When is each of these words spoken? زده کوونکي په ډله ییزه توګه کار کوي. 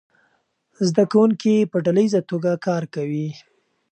زده 0.89 1.03
کوونکي 1.11 1.55
په 1.71 1.77
ډله 1.85 2.01
ییزه 2.03 2.21
توګه 2.31 2.51
کار 2.67 2.83
کوي. 2.95 3.27